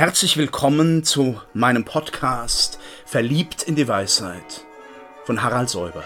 Herzlich 0.00 0.38
willkommen 0.38 1.04
zu 1.04 1.38
meinem 1.52 1.84
Podcast 1.84 2.78
Verliebt 3.04 3.64
in 3.64 3.76
die 3.76 3.86
Weisheit 3.86 4.64
von 5.26 5.42
Harald 5.42 5.68
Säuber. 5.68 6.02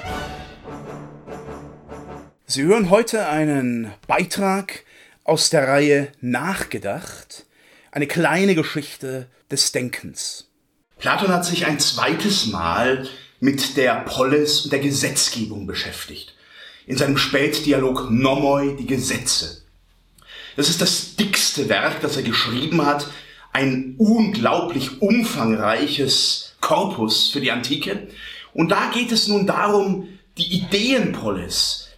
Sie 2.44 2.65
hören 2.65 2.91
heute 2.91 3.28
einen 3.28 3.92
Beitrag 4.08 4.83
aus 5.22 5.49
der 5.49 5.68
Reihe 5.68 6.10
Nachgedacht, 6.20 7.46
eine 7.92 8.09
kleine 8.09 8.57
Geschichte 8.57 9.29
des 9.48 9.70
Denkens. 9.70 10.51
Platon 10.99 11.29
hat 11.29 11.45
sich 11.45 11.65
ein 11.65 11.79
zweites 11.79 12.47
Mal 12.47 13.09
mit 13.39 13.77
der 13.77 14.01
Polis 14.01 14.63
und 14.63 14.73
der 14.73 14.81
Gesetzgebung 14.81 15.69
beschäftigt. 15.69 16.35
In 16.89 16.97
seinem 16.97 17.17
Spätdialog 17.17 18.11
Nomoi, 18.11 18.75
die 18.75 18.89
Gesetze. 18.89 19.63
Das 20.57 20.69
ist 20.69 20.81
das 20.81 21.15
dickste 21.15 21.69
Werk, 21.69 22.01
das 22.01 22.17
er 22.17 22.25
geschrieben 22.25 22.85
hat, 22.85 23.07
ein 23.55 23.95
unglaublich 23.98 25.00
umfangreiches 25.00 26.56
Korpus 26.60 27.30
für 27.30 27.41
die 27.41 27.52
Antike. 27.52 28.09
Und 28.52 28.70
da 28.70 28.91
geht 28.92 29.12
es 29.12 29.29
nun 29.29 29.46
darum, 29.46 30.09
die 30.37 30.56
Ideenpolis 30.56 31.88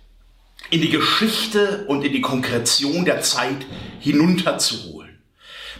in 0.71 0.83
die 0.83 0.91
Geschichte 0.91 1.87
und 1.89 2.05
in 2.05 2.13
die 2.13 2.21
Konkretion 2.21 3.07
der 3.07 3.23
Zeit 3.23 3.65
hinunterzuholen. 4.01 5.19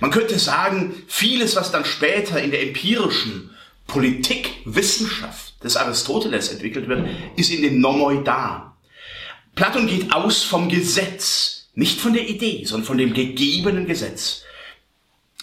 Man 0.01 0.11
könnte 0.11 0.39
sagen, 0.39 0.95
vieles, 1.09 1.57
was 1.57 1.73
dann 1.73 1.85
später 1.85 2.41
in 2.41 2.53
der 2.53 2.63
empirischen 2.63 3.51
Politik, 3.87 4.55
Wissenschaft 4.65 5.63
des 5.63 5.77
Aristoteles 5.77 6.49
entwickelt 6.49 6.89
wird, 6.89 7.07
ist 7.37 7.51
in 7.51 7.63
den 7.63 7.81
Nomoi 7.81 8.23
da. 8.25 8.77
Platon 9.55 9.87
geht 9.87 10.15
aus 10.15 10.43
vom 10.43 10.71
Gesetz, 10.71 11.69
nicht 11.75 12.01
von 12.01 12.15
der 12.15 12.29
Idee, 12.29 12.65
sondern 12.65 12.87
von 12.87 12.99
dem 12.99 13.13
gegebenen 13.13 13.87
Gesetz. 13.87 14.46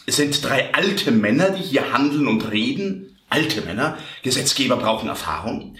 Es 0.05 0.17
sind 0.17 0.43
drei 0.43 0.73
alte 0.73 1.11
Männer, 1.11 1.51
die 1.51 1.63
hier 1.63 1.93
handeln 1.93 2.27
und 2.27 2.51
reden. 2.51 3.17
Alte 3.29 3.61
Männer. 3.61 3.97
Gesetzgeber 4.21 4.77
brauchen 4.77 5.09
Erfahrung. 5.09 5.75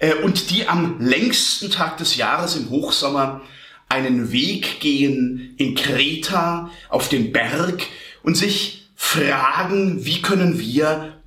Äh, 0.00 0.14
und 0.14 0.50
die 0.50 0.68
am 0.68 1.00
längsten 1.00 1.70
Tag 1.70 1.98
des 1.98 2.16
Jahres 2.16 2.56
im 2.56 2.70
Hochsommer 2.70 3.42
einen 3.88 4.32
Weg 4.32 4.80
gehen 4.80 5.54
in 5.58 5.74
Kreta 5.74 6.70
auf 6.88 7.08
den 7.08 7.32
Berg 7.32 7.86
und 8.22 8.36
sich 8.36 8.88
fragen, 8.96 10.04
wie 10.04 10.22
können 10.22 10.58
wir 10.58 11.22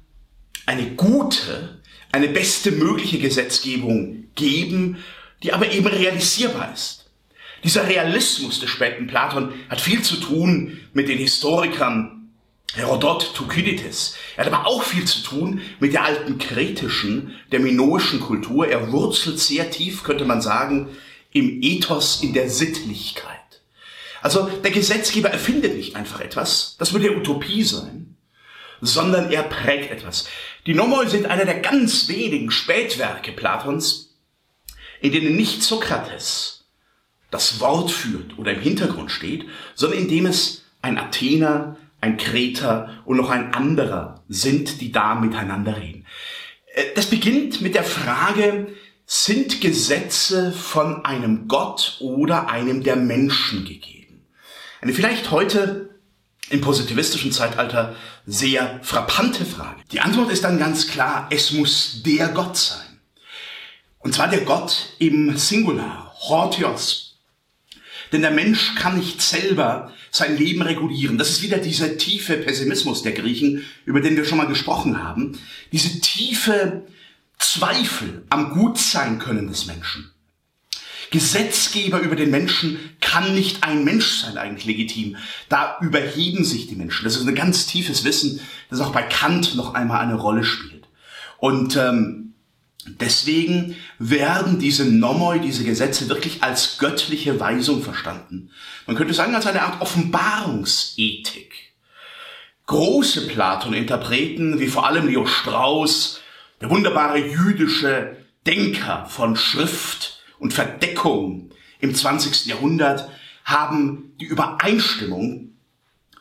eine 0.65 0.91
gute, 0.91 1.79
eine 2.11 2.27
beste 2.27 2.71
mögliche 2.71 3.19
Gesetzgebung 3.19 4.25
geben, 4.35 4.97
die 5.41 5.53
aber 5.53 5.71
eben 5.71 5.87
realisierbar 5.87 6.73
ist. 6.73 7.09
Dieser 7.63 7.87
Realismus 7.87 8.59
des 8.59 8.69
späten 8.69 9.07
Platon 9.07 9.53
hat 9.69 9.81
viel 9.81 10.01
zu 10.01 10.17
tun 10.17 10.79
mit 10.93 11.07
den 11.07 11.17
Historikern 11.17 12.18
Herodot 12.75 13.33
Thukydides. 13.33 14.15
Er 14.37 14.45
hat 14.45 14.53
aber 14.53 14.67
auch 14.67 14.83
viel 14.83 15.05
zu 15.05 15.21
tun 15.23 15.61
mit 15.79 15.93
der 15.93 16.03
alten 16.03 16.37
kretischen, 16.37 17.35
der 17.51 17.59
minoischen 17.59 18.19
Kultur. 18.19 18.67
Er 18.67 18.91
wurzelt 18.91 19.39
sehr 19.39 19.71
tief, 19.71 20.03
könnte 20.03 20.25
man 20.25 20.41
sagen, 20.41 20.89
im 21.31 21.61
Ethos, 21.61 22.21
in 22.21 22.33
der 22.33 22.49
Sittlichkeit. 22.49 23.35
Also 24.21 24.49
der 24.63 24.71
Gesetzgeber 24.71 25.29
erfindet 25.29 25.75
nicht 25.75 25.95
einfach 25.95 26.19
etwas, 26.19 26.75
das 26.77 26.93
würde 26.93 27.15
Utopie 27.15 27.63
sein, 27.63 28.17
sondern 28.81 29.31
er 29.31 29.43
prägt 29.43 29.91
etwas. 29.91 30.27
Die 30.65 30.73
Nomoi 30.73 31.07
sind 31.07 31.25
einer 31.25 31.45
der 31.45 31.59
ganz 31.59 32.07
wenigen 32.09 32.51
Spätwerke 32.51 33.31
Platons, 33.31 34.15
in 35.01 35.11
denen 35.11 35.35
nicht 35.35 35.63
Sokrates 35.63 36.65
das 37.31 37.59
Wort 37.59 37.91
führt 37.91 38.37
oder 38.37 38.53
im 38.53 38.61
Hintergrund 38.61 39.11
steht, 39.11 39.45
sondern 39.75 39.99
in 39.99 40.07
dem 40.07 40.25
es 40.25 40.63
ein 40.81 40.97
Athener, 40.97 41.77
ein 42.01 42.17
Kreter 42.17 43.01
und 43.05 43.17
noch 43.17 43.29
ein 43.29 43.53
anderer 43.53 44.23
sind, 44.27 44.81
die 44.81 44.91
da 44.91 45.15
miteinander 45.15 45.77
reden. 45.77 46.05
Äh, 46.73 46.85
das 46.95 47.07
beginnt 47.07 47.61
mit 47.61 47.75
der 47.75 47.83
Frage, 47.83 48.67
sind 49.05 49.59
Gesetze 49.59 50.51
von 50.51 51.03
einem 51.03 51.47
Gott 51.47 51.97
oder 51.99 52.49
einem 52.49 52.83
der 52.83 52.95
Menschen 52.95 53.65
gegeben? 53.65 54.27
Eine 54.81 54.93
vielleicht 54.93 55.31
heute 55.31 55.89
im 56.49 56.61
positivistischen 56.61 57.31
Zeitalter 57.31 57.95
sehr 58.25 58.79
frappante 58.83 59.45
Frage. 59.45 59.81
Die 59.91 59.99
Antwort 59.99 60.31
ist 60.31 60.43
dann 60.43 60.59
ganz 60.59 60.87
klar, 60.87 61.27
es 61.31 61.51
muss 61.51 62.03
der 62.03 62.29
Gott 62.29 62.57
sein. 62.57 62.99
Und 63.99 64.13
zwar 64.13 64.27
der 64.27 64.41
Gott 64.41 64.93
im 64.99 65.37
Singular, 65.37 66.13
Hortios, 66.27 67.08
denn 68.11 68.21
der 68.21 68.31
Mensch 68.31 68.75
kann 68.75 68.97
nicht 68.97 69.21
selber 69.21 69.93
sein 70.11 70.37
Leben 70.37 70.61
regulieren. 70.61 71.17
Das 71.17 71.29
ist 71.29 71.41
wieder 71.41 71.57
dieser 71.57 71.97
tiefe 71.97 72.37
Pessimismus 72.37 73.03
der 73.03 73.11
Griechen, 73.11 73.63
über 73.85 74.01
den 74.01 74.15
wir 74.15 74.25
schon 74.25 74.37
mal 74.37 74.47
gesprochen 74.47 75.03
haben. 75.03 75.37
Diese 75.71 75.99
tiefe 76.01 76.83
Zweifel 77.37 78.25
am 78.29 78.51
Gutsein 78.51 79.19
können 79.19 79.47
des 79.47 79.65
Menschen. 79.65 80.11
Gesetzgeber 81.11 81.99
über 81.99 82.15
den 82.15 82.29
Menschen 82.29 82.77
kann 83.01 83.33
nicht 83.33 83.63
ein 83.63 83.83
Mensch 83.83 84.21
sein 84.21 84.37
eigentlich 84.37 84.65
legitim. 84.65 85.17
Da 85.47 85.77
überheben 85.81 86.43
sich 86.43 86.67
die 86.67 86.75
Menschen. 86.75 87.03
Das 87.03 87.15
ist 87.15 87.27
ein 87.27 87.35
ganz 87.35 87.65
tiefes 87.65 88.03
Wissen, 88.03 88.41
das 88.69 88.81
auch 88.81 88.91
bei 88.91 89.01
Kant 89.01 89.55
noch 89.55 89.73
einmal 89.73 90.01
eine 90.01 90.15
Rolle 90.15 90.43
spielt. 90.43 90.87
Und 91.37 91.75
ähm, 91.77 92.28
Deswegen 92.99 93.75
werden 93.97 94.59
diese 94.59 94.85
Nomoi, 94.85 95.39
diese 95.39 95.63
Gesetze 95.63 96.09
wirklich 96.09 96.43
als 96.43 96.77
göttliche 96.77 97.39
Weisung 97.39 97.83
verstanden. 97.83 98.51
Man 98.87 98.95
könnte 98.95 99.13
sagen, 99.13 99.35
als 99.35 99.45
eine 99.45 99.61
Art 99.61 99.81
Offenbarungsethik. 99.81 101.73
Große 102.65 103.27
Platon-Interpreten, 103.27 104.59
wie 104.59 104.67
vor 104.67 104.85
allem 104.85 105.07
Leo 105.07 105.25
Strauss, 105.25 106.21
der 106.61 106.69
wunderbare 106.69 107.17
jüdische 107.17 108.17
Denker 108.45 109.05
von 109.07 109.35
Schrift 109.35 110.21
und 110.39 110.53
Verdeckung 110.53 111.51
im 111.79 111.93
20. 111.95 112.45
Jahrhundert, 112.45 113.09
haben 113.43 114.13
die 114.19 114.25
Übereinstimmung 114.25 115.48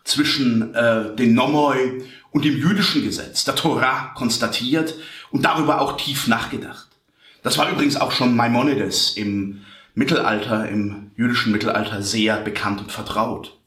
zwischen 0.09 0.75
äh, 0.75 1.15
den 1.15 1.35
Nomoi 1.35 2.03
und 2.31 2.45
dem 2.45 2.57
jüdischen 2.57 3.05
Gesetz, 3.05 3.45
der 3.45 3.55
Torah, 3.55 4.13
konstatiert 4.15 4.95
und 5.31 5.45
darüber 5.45 5.81
auch 5.81 5.97
tief 5.97 6.27
nachgedacht. 6.27 6.89
Das 7.43 7.59
war 7.59 7.71
übrigens 7.71 7.97
auch 7.97 8.13
schon 8.13 8.35
Maimonides 8.35 9.17
im 9.17 9.61
Mittelalter, 9.95 10.69
im 10.69 11.11
jüdischen 11.17 11.53
Mittelalter 11.53 12.03
sehr 12.03 12.39
bekannt 12.39 12.81
und 12.81 12.93
vertraut. 12.93 13.59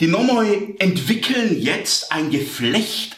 Die 0.00 0.06
Nomoi 0.06 0.74
entwickeln 0.78 1.60
jetzt 1.60 2.12
ein 2.12 2.30
Geflecht, 2.30 3.16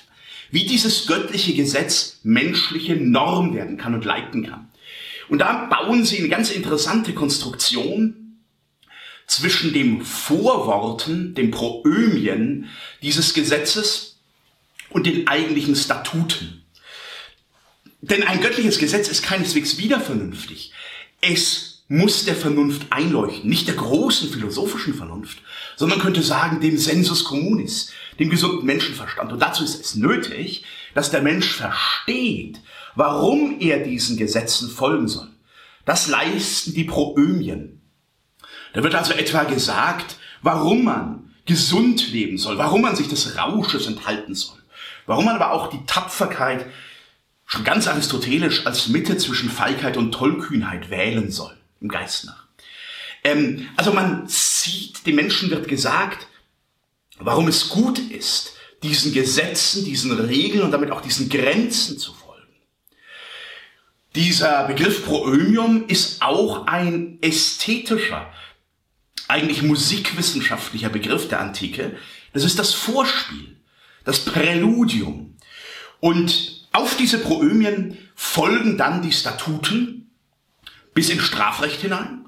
wie 0.50 0.64
dieses 0.64 1.06
göttliche 1.06 1.54
Gesetz 1.54 2.20
menschliche 2.22 2.96
Norm 2.96 3.54
werden 3.54 3.76
kann 3.76 3.94
und 3.94 4.04
leiten 4.04 4.46
kann. 4.46 4.68
Und 5.28 5.40
da 5.40 5.66
bauen 5.66 6.04
sie 6.04 6.18
eine 6.18 6.28
ganz 6.28 6.50
interessante 6.50 7.12
Konstruktion 7.12 8.27
zwischen 9.28 9.72
dem 9.72 10.04
Vorworten, 10.04 11.34
dem 11.34 11.52
Proömien 11.52 12.68
dieses 13.02 13.34
Gesetzes 13.34 14.16
und 14.90 15.06
den 15.06 15.28
eigentlichen 15.28 15.76
Statuten. 15.76 16.64
Denn 18.00 18.22
ein 18.22 18.40
göttliches 18.40 18.78
Gesetz 18.78 19.08
ist 19.08 19.22
keineswegs 19.22 19.76
wieder 19.78 20.00
vernünftig. 20.00 20.72
Es 21.20 21.84
muss 21.88 22.24
der 22.24 22.36
Vernunft 22.36 22.86
einleuchten, 22.90 23.48
nicht 23.48 23.68
der 23.68 23.74
großen 23.74 24.30
philosophischen 24.30 24.94
Vernunft, 24.94 25.38
sondern 25.76 26.00
könnte 26.00 26.22
sagen 26.22 26.60
dem 26.60 26.78
Sensus 26.78 27.24
communis, 27.24 27.92
dem 28.18 28.30
gesunden 28.30 28.66
Menschenverstand. 28.66 29.32
Und 29.32 29.40
dazu 29.40 29.62
ist 29.62 29.80
es 29.80 29.94
nötig, 29.94 30.64
dass 30.94 31.10
der 31.10 31.22
Mensch 31.22 31.52
versteht, 31.52 32.60
warum 32.94 33.60
er 33.60 33.80
diesen 33.80 34.16
Gesetzen 34.16 34.70
folgen 34.70 35.08
soll. 35.08 35.28
Das 35.84 36.08
leisten 36.08 36.74
die 36.74 36.84
Proömien. 36.84 37.77
Da 38.72 38.82
wird 38.82 38.94
also 38.94 39.12
etwa 39.12 39.44
gesagt, 39.44 40.16
warum 40.42 40.84
man 40.84 41.34
gesund 41.46 42.12
leben 42.12 42.38
soll, 42.38 42.58
warum 42.58 42.82
man 42.82 42.94
sich 42.94 43.08
des 43.08 43.36
Rausches 43.36 43.86
enthalten 43.86 44.34
soll, 44.34 44.58
warum 45.06 45.24
man 45.24 45.36
aber 45.36 45.52
auch 45.52 45.70
die 45.70 45.84
Tapferkeit 45.86 46.66
schon 47.46 47.64
ganz 47.64 47.88
aristotelisch 47.88 48.66
als 48.66 48.88
Mitte 48.88 49.16
zwischen 49.16 49.50
Feigheit 49.50 49.96
und 49.96 50.12
Tollkühnheit 50.12 50.90
wählen 50.90 51.30
soll, 51.30 51.56
im 51.80 51.88
Geist 51.88 52.26
nach. 52.26 52.44
Ähm, 53.24 53.68
also 53.76 53.92
man 53.92 54.28
sieht, 54.28 55.06
dem 55.06 55.16
Menschen 55.16 55.50
wird 55.50 55.66
gesagt, 55.66 56.26
warum 57.18 57.48
es 57.48 57.70
gut 57.70 57.98
ist, 57.98 58.52
diesen 58.82 59.12
Gesetzen, 59.12 59.84
diesen 59.84 60.12
Regeln 60.12 60.62
und 60.62 60.70
damit 60.70 60.90
auch 60.90 61.00
diesen 61.00 61.28
Grenzen 61.28 61.98
zu 61.98 62.12
folgen. 62.12 62.28
Dieser 64.14 64.64
Begriff 64.64 65.04
Proömium 65.04 65.86
ist 65.88 66.22
auch 66.22 66.66
ein 66.66 67.18
ästhetischer, 67.22 68.32
eigentlich 69.28 69.62
musikwissenschaftlicher 69.62 70.88
Begriff 70.88 71.28
der 71.28 71.40
Antike. 71.40 71.96
Das 72.32 72.44
ist 72.44 72.58
das 72.58 72.74
Vorspiel, 72.74 73.56
das 74.04 74.24
Präludium. 74.24 75.36
Und 76.00 76.66
auf 76.72 76.96
diese 76.96 77.18
Proömien 77.18 77.98
folgen 78.14 78.76
dann 78.76 79.02
die 79.02 79.12
Statuten 79.12 80.10
bis 80.94 81.10
ins 81.10 81.22
Strafrecht 81.22 81.80
hinein, 81.80 82.26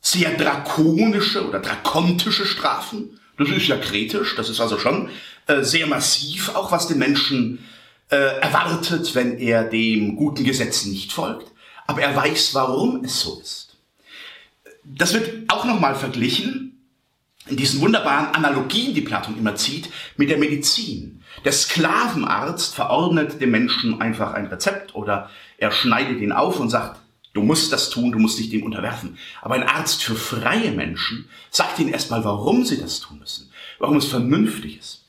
sehr 0.00 0.36
drakonische 0.36 1.46
oder 1.48 1.60
drakontische 1.60 2.44
Strafen, 2.44 3.18
Das 3.38 3.48
ist 3.48 3.68
ja 3.68 3.76
kritisch, 3.76 4.36
das 4.36 4.50
ist 4.50 4.60
also 4.60 4.78
schon 4.78 5.08
äh, 5.46 5.62
sehr 5.62 5.86
massiv, 5.86 6.50
auch 6.50 6.70
was 6.70 6.88
den 6.88 6.98
Menschen 6.98 7.64
äh, 8.10 8.16
erwartet, 8.16 9.14
wenn 9.14 9.38
er 9.38 9.64
dem 9.64 10.16
guten 10.16 10.44
Gesetz 10.44 10.84
nicht 10.84 11.12
folgt. 11.12 11.50
Aber 11.86 12.02
er 12.02 12.14
weiß, 12.14 12.54
warum 12.54 13.04
es 13.04 13.20
so 13.20 13.40
ist. 13.40 13.71
Das 14.84 15.14
wird 15.14 15.50
auch 15.50 15.64
nochmal 15.64 15.94
verglichen 15.94 16.72
in 17.48 17.56
diesen 17.56 17.80
wunderbaren 17.80 18.34
Analogien, 18.34 18.94
die 18.94 19.00
Platon 19.00 19.36
immer 19.36 19.56
zieht, 19.56 19.88
mit 20.16 20.30
der 20.30 20.38
Medizin. 20.38 21.22
Der 21.44 21.52
Sklavenarzt 21.52 22.74
verordnet 22.74 23.40
dem 23.40 23.50
Menschen 23.50 24.00
einfach 24.00 24.32
ein 24.34 24.46
Rezept 24.46 24.94
oder 24.94 25.28
er 25.58 25.72
schneidet 25.72 26.20
ihn 26.20 26.32
auf 26.32 26.60
und 26.60 26.70
sagt, 26.70 27.00
du 27.32 27.42
musst 27.42 27.72
das 27.72 27.90
tun, 27.90 28.12
du 28.12 28.18
musst 28.18 28.38
dich 28.38 28.50
dem 28.50 28.62
unterwerfen. 28.62 29.18
Aber 29.40 29.54
ein 29.54 29.64
Arzt 29.64 30.04
für 30.04 30.14
freie 30.14 30.70
Menschen 30.70 31.28
sagt 31.50 31.78
ihnen 31.78 31.92
erstmal, 31.92 32.24
warum 32.24 32.64
sie 32.64 32.78
das 32.78 33.00
tun 33.00 33.18
müssen, 33.18 33.50
warum 33.78 33.96
es 33.96 34.06
vernünftig 34.06 34.78
ist. 34.78 35.04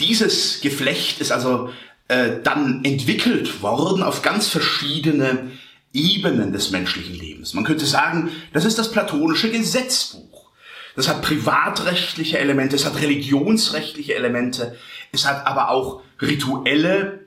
Dieses 0.00 0.60
Geflecht 0.60 1.20
ist 1.20 1.32
also 1.32 1.70
äh, 2.08 2.40
dann 2.42 2.84
entwickelt 2.84 3.62
worden 3.62 4.02
auf 4.02 4.22
ganz 4.22 4.46
verschiedene 4.48 5.50
Ebenen 5.96 6.52
des 6.52 6.70
menschlichen 6.70 7.14
Lebens. 7.14 7.54
Man 7.54 7.64
könnte 7.64 7.86
sagen, 7.86 8.30
das 8.52 8.64
ist 8.64 8.78
das 8.78 8.90
platonische 8.90 9.50
Gesetzbuch. 9.50 10.50
Das 10.94 11.08
hat 11.08 11.22
privatrechtliche 11.22 12.38
Elemente, 12.38 12.76
es 12.76 12.86
hat 12.86 13.00
religionsrechtliche 13.00 14.14
Elemente, 14.14 14.76
es 15.12 15.26
hat 15.26 15.46
aber 15.46 15.70
auch 15.70 16.02
rituelle, 16.20 17.26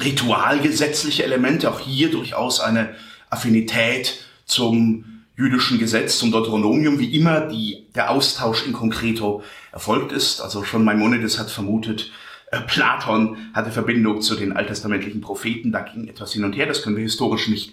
ritualgesetzliche 0.00 1.24
Elemente, 1.24 1.70
auch 1.70 1.80
hier 1.80 2.10
durchaus 2.10 2.60
eine 2.60 2.94
Affinität 3.28 4.20
zum 4.44 5.24
jüdischen 5.36 5.78
Gesetz, 5.78 6.18
zum 6.18 6.30
Deuteronomium, 6.30 6.98
wie 6.98 7.16
immer 7.16 7.40
die, 7.40 7.86
der 7.94 8.10
Austausch 8.10 8.66
in 8.66 8.72
concreto 8.72 9.42
erfolgt 9.72 10.12
ist. 10.12 10.40
Also 10.40 10.64
schon 10.64 10.84
Maimonides 10.84 11.38
hat 11.38 11.50
vermutet, 11.50 12.12
äh, 12.50 12.60
Platon 12.60 13.38
hatte 13.54 13.70
Verbindung 13.70 14.20
zu 14.20 14.36
den 14.36 14.52
alttestamentlichen 14.52 15.20
Propheten, 15.20 15.72
da 15.72 15.80
ging 15.80 16.08
etwas 16.08 16.32
hin 16.32 16.44
und 16.44 16.52
her, 16.52 16.66
das 16.66 16.82
können 16.82 16.96
wir 16.96 17.02
historisch 17.02 17.48
nicht 17.48 17.72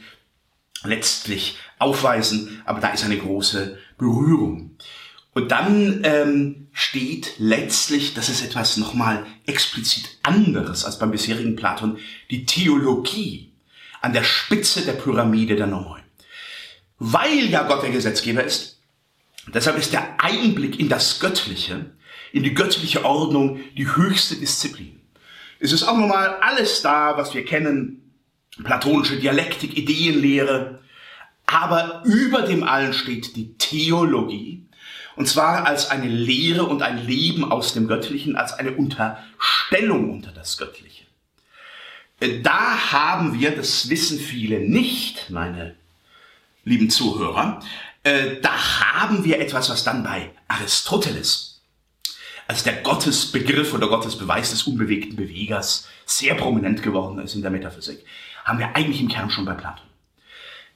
letztlich 0.84 1.58
aufweisen, 1.80 2.62
aber 2.66 2.80
da 2.80 2.90
ist 2.90 3.04
eine 3.04 3.18
große 3.18 3.78
Berührung. 3.98 4.78
Und 5.34 5.52
dann 5.52 6.02
ähm, 6.04 6.68
steht 6.72 7.34
letztlich, 7.38 8.16
das 8.16 8.28
ist 8.30 8.44
etwas 8.44 8.78
nochmal 8.78 9.26
explizit 9.46 10.10
anderes 10.24 10.84
als 10.84 10.98
beim 10.98 11.12
bisherigen 11.12 11.56
Platon, 11.56 12.00
die 12.32 12.46
Theologie 12.46 13.52
an 14.02 14.14
der 14.14 14.24
Spitze 14.24 14.82
der 14.82 14.94
Pyramide 14.94 15.56
der 15.56 15.68
Nomoi. 15.68 16.00
Weil 17.00 17.50
ja 17.50 17.64
Gott 17.68 17.84
der 17.84 17.92
Gesetzgeber 17.92 18.44
ist, 18.44 18.80
deshalb 19.54 19.78
ist 19.78 19.94
der 19.94 20.24
Einblick 20.24 20.80
in 20.80 20.90
das 20.90 21.20
Göttliche, 21.20 21.92
in 22.32 22.44
die 22.44 22.56
göttliche 22.56 23.06
Ordnung 23.06 23.60
die 23.78 23.96
höchste 23.96 24.36
Disziplin. 24.36 25.00
Es 25.60 25.72
ist 25.72 25.84
auch 25.84 25.98
nochmal 25.98 26.38
alles 26.42 26.82
da, 26.82 27.18
was 27.18 27.34
wir 27.34 27.46
kennen, 27.46 28.07
platonische 28.64 29.18
Dialektik, 29.18 29.78
Ideenlehre. 29.78 30.80
Aber 31.46 32.04
über 32.06 32.42
dem 32.42 32.64
allen 32.64 32.94
steht 32.94 33.36
die 33.36 33.54
Theologie. 33.58 34.66
Und 35.16 35.28
zwar 35.28 35.66
als 35.66 35.90
eine 35.90 36.08
Lehre 36.08 36.66
und 36.66 36.84
ein 36.84 37.06
Leben 37.06 37.50
aus 37.50 37.74
dem 37.74 37.88
Göttlichen, 37.88 38.36
als 38.36 38.54
eine 38.54 38.74
Unterstellung 38.74 40.12
unter 40.12 40.32
das 40.32 40.58
Göttliche. 40.58 41.06
Da 42.44 42.92
haben 42.92 43.40
wir, 43.40 43.56
das 43.56 43.90
wissen 43.90 44.20
viele 44.20 44.60
nicht, 44.60 45.30
meine 45.30 45.76
lieben 46.64 46.90
Zuhörer, 46.90 47.62
äh, 48.04 48.40
da 48.42 48.52
haben 48.82 49.24
wir 49.24 49.40
etwas, 49.40 49.70
was 49.70 49.84
dann 49.84 50.04
bei 50.04 50.32
Aristoteles 50.48 51.62
als 52.48 52.64
der 52.64 52.82
Gottesbegriff 52.82 53.74
oder 53.74 53.88
Gottesbeweis 53.88 54.52
des 54.52 54.64
unbewegten 54.64 55.16
Bewegers 55.16 55.88
sehr 56.06 56.36
prominent 56.36 56.82
geworden 56.82 57.20
ist 57.20 57.36
in 57.36 57.42
der 57.42 57.52
Metaphysik 57.52 58.06
haben 58.48 58.60
wir 58.60 58.76
eigentlich 58.76 59.02
im 59.02 59.10
Kern 59.10 59.30
schon 59.30 59.46
bei 59.46 59.54
Platon. 59.54 59.86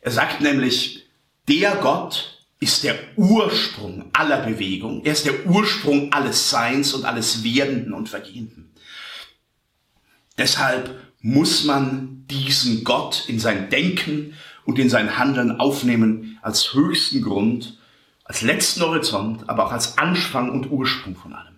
Er 0.01 0.11
sagt 0.11 0.41
nämlich, 0.41 1.07
der 1.47 1.75
Gott 1.77 2.45
ist 2.59 2.83
der 2.83 2.95
Ursprung 3.15 4.09
aller 4.13 4.41
Bewegung. 4.41 5.03
Er 5.05 5.13
ist 5.13 5.25
der 5.25 5.45
Ursprung 5.45 6.11
alles 6.11 6.49
Seins 6.49 6.93
und 6.93 7.05
alles 7.05 7.43
Werdenden 7.43 7.93
und 7.93 8.09
Vergehenden. 8.09 8.73
Deshalb 10.37 10.99
muss 11.21 11.63
man 11.63 12.25
diesen 12.27 12.83
Gott 12.83 13.25
in 13.27 13.39
sein 13.39 13.69
Denken 13.69 14.33
und 14.65 14.77
in 14.77 14.89
sein 14.89 15.17
Handeln 15.17 15.59
aufnehmen 15.59 16.39
als 16.41 16.73
höchsten 16.73 17.21
Grund, 17.21 17.79
als 18.25 18.41
letzten 18.41 18.81
Horizont, 18.81 19.49
aber 19.49 19.65
auch 19.65 19.71
als 19.71 19.97
Anfang 19.97 20.49
und 20.49 20.69
Ursprung 20.71 21.15
von 21.15 21.33
allem. 21.33 21.55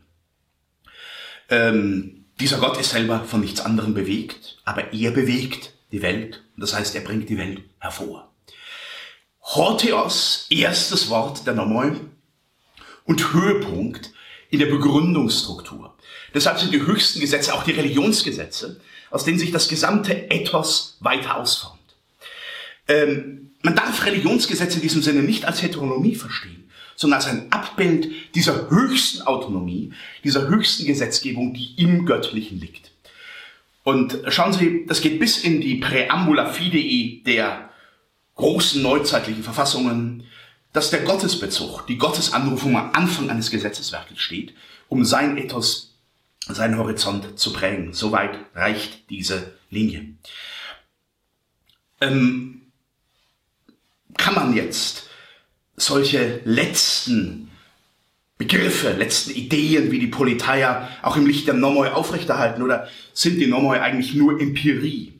Ähm, 1.49 2.25
dieser 2.39 2.59
Gott 2.59 2.79
ist 2.79 2.91
selber 2.91 3.23
von 3.25 3.41
nichts 3.41 3.61
anderem 3.61 3.93
bewegt, 3.93 4.61
aber 4.63 4.93
er 4.93 5.11
bewegt 5.11 5.72
die 5.93 6.01
Welt. 6.01 6.43
Das 6.57 6.73
heißt, 6.73 6.95
er 6.95 7.01
bringt 7.01 7.29
die 7.29 7.37
Welt 7.37 7.61
hervor. 7.79 8.33
Horteos, 9.41 10.47
erstes 10.49 11.09
Wort 11.09 11.45
der 11.45 11.53
Nomoi 11.53 11.91
und 13.05 13.33
Höhepunkt 13.33 14.11
in 14.49 14.59
der 14.59 14.65
Begründungsstruktur. 14.65 15.95
Deshalb 16.33 16.59
sind 16.59 16.73
die 16.73 16.81
höchsten 16.81 17.19
Gesetze 17.19 17.53
auch 17.53 17.63
die 17.63 17.71
Religionsgesetze, 17.71 18.81
aus 19.11 19.23
denen 19.23 19.37
sich 19.37 19.51
das 19.51 19.67
gesamte 19.67 20.13
Ethos 20.31 20.97
weiter 20.99 21.37
ausformt. 21.37 21.79
Ähm, 22.87 23.51
man 23.61 23.75
darf 23.75 24.05
Religionsgesetze 24.05 24.77
in 24.77 24.81
diesem 24.81 25.01
Sinne 25.01 25.21
nicht 25.21 25.45
als 25.45 25.61
Heteronomie 25.61 26.15
verstehen, 26.15 26.69
sondern 26.95 27.19
als 27.19 27.29
ein 27.29 27.51
Abbild 27.51 28.35
dieser 28.35 28.69
höchsten 28.69 29.21
Autonomie, 29.21 29.93
dieser 30.23 30.47
höchsten 30.47 30.85
Gesetzgebung, 30.85 31.53
die 31.53 31.75
im 31.77 32.05
Göttlichen 32.05 32.59
liegt. 32.59 32.92
Und 33.83 34.21
schauen 34.29 34.53
Sie, 34.53 34.85
das 34.87 35.01
geht 35.01 35.19
bis 35.19 35.43
in 35.43 35.59
die 35.59 35.75
Präambula 35.75 36.45
Fidei 36.45 37.21
der 37.25 37.69
großen 38.35 38.81
neuzeitlichen 38.81 39.43
Verfassungen, 39.43 40.23
dass 40.71 40.89
der 40.89 41.01
Gottesbezug, 41.01 41.85
die 41.87 41.97
Gottesanrufung 41.97 42.77
am 42.77 42.91
Anfang 42.93 43.29
eines 43.29 43.51
Gesetzeswerkes 43.51 44.19
steht, 44.19 44.53
um 44.87 45.05
sein 45.05 45.37
Ethos, 45.37 45.95
seinen 46.47 46.77
Horizont 46.77 47.39
zu 47.39 47.53
prägen. 47.53 47.93
Soweit 47.93 48.37
reicht 48.55 49.09
diese 49.09 49.53
Linie. 49.69 50.15
Ähm, 52.01 52.61
kann 54.17 54.35
man 54.35 54.55
jetzt 54.55 55.09
solche 55.75 56.41
letzten 56.45 57.49
Begriffe, 58.37 58.93
letzten 58.93 59.31
Ideen 59.31 59.91
wie 59.91 59.99
die 59.99 60.07
Politeia 60.07 60.89
auch 61.01 61.17
im 61.17 61.25
Licht 61.25 61.47
der 61.47 61.53
Nomoi 61.53 61.89
aufrechterhalten 61.89 62.63
oder 62.63 62.87
sind 63.13 63.39
die 63.39 63.47
Nomoi 63.47 63.79
eigentlich 63.79 64.15
nur 64.15 64.41
Empirie? 64.41 65.13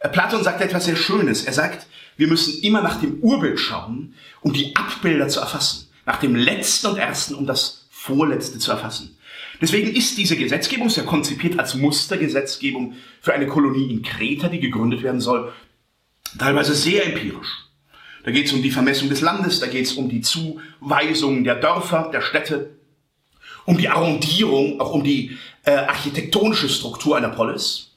Äh, 0.00 0.08
Platon 0.08 0.42
sagt 0.42 0.60
etwas 0.60 0.86
sehr 0.86 0.96
Schönes. 0.96 1.44
Er 1.44 1.52
sagt, 1.52 1.86
wir 2.16 2.26
müssen 2.26 2.60
immer 2.62 2.82
nach 2.82 3.00
dem 3.00 3.20
Urbild 3.20 3.60
schauen, 3.60 4.14
um 4.40 4.52
die 4.52 4.74
Abbilder 4.74 5.28
zu 5.28 5.40
erfassen. 5.40 5.88
Nach 6.06 6.18
dem 6.18 6.34
letzten 6.34 6.88
und 6.88 6.98
ersten, 6.98 7.34
um 7.34 7.46
das 7.46 7.86
vorletzte 7.90 8.58
zu 8.58 8.72
erfassen. 8.72 9.16
Deswegen 9.60 9.94
ist 9.94 10.18
diese 10.18 10.36
Gesetzgebung 10.36 10.88
sehr 10.88 11.04
konzipiert 11.04 11.58
als 11.58 11.74
Mustergesetzgebung 11.74 12.96
für 13.20 13.34
eine 13.34 13.46
Kolonie 13.46 13.90
in 13.90 14.02
Kreta, 14.02 14.48
die 14.48 14.58
gegründet 14.58 15.02
werden 15.02 15.20
soll, 15.20 15.52
teilweise 16.38 16.74
sehr 16.74 17.06
empirisch. 17.06 17.69
Da 18.22 18.30
geht 18.30 18.46
es 18.46 18.52
um 18.52 18.62
die 18.62 18.70
Vermessung 18.70 19.08
des 19.08 19.20
Landes, 19.20 19.60
da 19.60 19.66
geht 19.66 19.86
es 19.86 19.94
um 19.94 20.08
die 20.08 20.20
Zuweisung 20.20 21.44
der 21.44 21.54
Dörfer, 21.54 22.10
der 22.12 22.20
Städte, 22.20 22.70
um 23.64 23.78
die 23.78 23.88
Arrondierung, 23.88 24.80
auch 24.80 24.92
um 24.92 25.04
die 25.04 25.38
äh, 25.64 25.72
architektonische 25.72 26.68
Struktur 26.68 27.16
einer 27.16 27.30
Polis, 27.30 27.96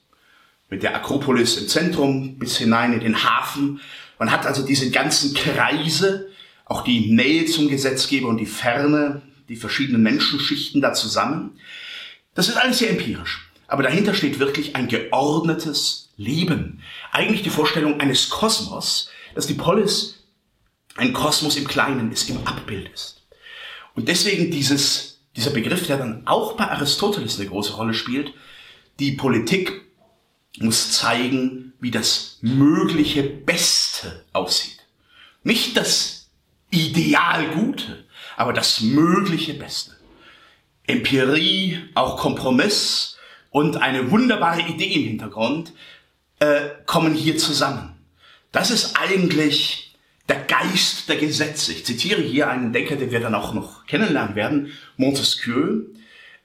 mit 0.69 0.83
der 0.83 0.95
Akropolis 0.95 1.57
im 1.57 1.67
Zentrum 1.67 2.37
bis 2.37 2.57
hinein 2.57 2.93
in 2.93 2.99
den 3.01 3.23
Hafen. 3.23 3.81
Man 4.17 4.31
hat 4.31 4.45
also 4.45 4.65
diese 4.65 4.91
ganzen 4.91 5.33
Kreise, 5.33 6.29
auch 6.65 6.83
die 6.83 7.11
Nähe 7.11 7.45
zum 7.45 7.67
Gesetzgeber 7.67 8.29
und 8.29 8.37
die 8.37 8.45
Ferne, 8.45 9.21
die 9.49 9.55
verschiedenen 9.55 10.03
Menschenschichten 10.03 10.81
da 10.81 10.93
zusammen. 10.93 11.51
Das 12.33 12.47
ist 12.47 12.57
alles 12.57 12.79
sehr 12.79 12.89
empirisch. 12.89 13.49
Aber 13.67 13.83
dahinter 13.83 14.13
steht 14.13 14.39
wirklich 14.39 14.75
ein 14.75 14.87
geordnetes 14.87 16.09
Leben. 16.17 16.81
Eigentlich 17.11 17.43
die 17.43 17.49
Vorstellung 17.49 17.99
eines 17.99 18.29
Kosmos, 18.29 19.09
dass 19.35 19.47
die 19.47 19.53
Polis 19.53 20.23
ein 20.95 21.13
Kosmos 21.13 21.55
im 21.55 21.67
Kleinen 21.67 22.11
ist, 22.11 22.29
im 22.29 22.45
Abbild 22.45 22.89
ist. 22.93 23.21
Und 23.95 24.07
deswegen 24.07 24.51
dieses, 24.51 25.19
dieser 25.35 25.51
Begriff, 25.51 25.87
der 25.87 25.97
dann 25.97 26.27
auch 26.27 26.53
bei 26.53 26.69
Aristoteles 26.69 27.39
eine 27.39 27.49
große 27.49 27.73
Rolle 27.73 27.93
spielt, 27.93 28.33
die 28.99 29.13
Politik 29.13 29.81
muss 30.59 30.91
zeigen, 30.91 31.73
wie 31.79 31.91
das 31.91 32.37
mögliche 32.41 33.23
Beste 33.23 34.23
aussieht. 34.33 34.79
Nicht 35.43 35.75
das 35.77 36.29
ideal 36.69 37.47
Gute, 37.49 38.05
aber 38.37 38.53
das 38.53 38.81
mögliche 38.81 39.53
Beste. 39.53 39.95
Empirie, 40.85 41.79
auch 41.95 42.17
Kompromiss 42.17 43.17
und 43.49 43.77
eine 43.77 44.11
wunderbare 44.11 44.61
Idee 44.61 44.93
im 44.93 45.03
Hintergrund 45.03 45.73
äh, 46.39 46.69
kommen 46.85 47.13
hier 47.13 47.37
zusammen. 47.37 47.92
Das 48.53 48.69
ist 48.69 48.95
eigentlich 48.95 49.95
der 50.29 50.39
Geist 50.41 51.10
der 51.10 51.17
Gesetze. 51.17 51.74
Ich 51.74 51.86
zitiere 51.86 52.22
hier 52.22 52.50
einen 52.50 52.72
Denker, 52.72 52.95
den 52.95 53.12
wir 53.12 53.19
dann 53.19 53.36
auch 53.36 53.53
noch 53.53 53.86
kennenlernen 53.88 54.36
werden, 54.36 54.72
Montesquieu, 54.95 55.81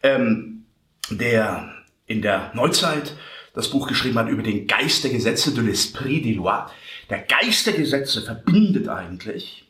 ähm, 0.02 0.64
der 1.10 1.72
in 2.06 2.22
der 2.22 2.50
Neuzeit 2.54 3.14
das 3.54 3.70
Buch 3.70 3.86
geschrieben 3.86 4.18
hat 4.18 4.28
über 4.28 4.42
den 4.42 4.66
Geist 4.66 5.04
der 5.04 5.10
Gesetze, 5.10 5.52
de 5.52 5.62
l'esprit 5.62 6.22
des 6.22 6.34
lois. 6.34 6.70
Der 7.10 7.20
Geist 7.20 7.66
der 7.66 7.74
Gesetze 7.74 8.22
verbindet 8.22 8.88
eigentlich 8.88 9.64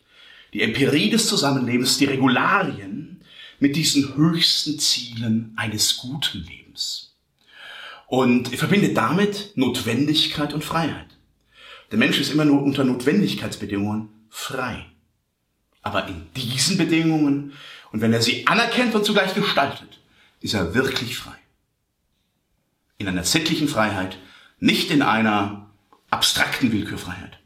die 0.53 0.63
Empirie 0.63 1.11
des 1.11 1.27
Zusammenlebens, 1.27 1.99
die 1.99 2.05
Regularien 2.07 3.21
mit 3.59 3.75
diesen 3.75 4.17
höchsten 4.17 4.79
Zielen 4.79 5.53
eines 5.57 5.97
guten 5.99 6.45
Lebens. 6.45 7.17
Und 8.07 8.53
er 8.53 8.59
verbindet 8.59 8.97
damit 8.97 9.53
Notwendigkeit 9.57 10.55
und 10.55 10.65
Freiheit. 10.65 11.18
Der 11.91 11.99
Mensch 11.99 12.19
ist 12.19 12.31
immer 12.31 12.45
nur 12.45 12.63
unter 12.63 12.85
Notwendigkeitsbedingungen 12.85 14.09
frei. 14.29 14.87
Aber 15.83 16.07
in 16.09 16.27
diesen 16.35 16.77
Bedingungen 16.77 17.53
und 17.93 18.01
wenn 18.01 18.13
er 18.13 18.23
sie 18.23 18.47
anerkennt 18.47 18.95
und 18.95 19.05
zugleich 19.05 19.35
gestaltet, 19.35 20.01
ist 20.41 20.55
er 20.55 20.75
wirklich 20.75 21.17
frei. 21.17 21.37
In 22.99 23.09
einer 23.09 23.25
sittlichen 23.25 23.69
Freiheit, 23.69 24.19
nicht 24.59 24.91
in 24.91 25.03
einer 25.03 25.71
abstrakten 26.11 26.73
Willkürfreiheit. 26.73 27.38